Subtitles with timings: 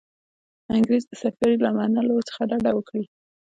[0.75, 3.03] انګرېز د سفیر له منلو څخه ډډه وکړي.